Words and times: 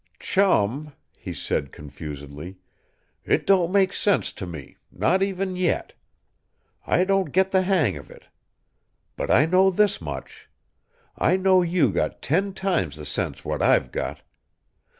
"Chum," 0.19 0.93
he 1.15 1.31
said 1.31 1.71
confusedly, 1.71 2.57
"it 3.23 3.45
don't 3.45 3.71
make 3.71 3.93
sense 3.93 4.31
to 4.31 4.47
me, 4.47 4.77
not 4.91 5.21
even 5.21 5.55
yet. 5.55 5.93
I 6.87 7.03
don't 7.03 7.31
get 7.31 7.51
the 7.51 7.61
hang 7.61 7.97
of 7.97 8.09
it. 8.09 8.25
But 9.15 9.29
I 9.29 9.45
know 9.45 9.69
this 9.69 10.01
much: 10.01 10.49
I 11.15 11.37
know 11.37 11.61
you 11.61 11.91
got 11.91 12.19
ten 12.23 12.55
times 12.55 12.95
the 12.95 13.05
sense 13.05 13.45
what 13.45 13.61
I'VE 13.61 13.91
got. 13.91 14.21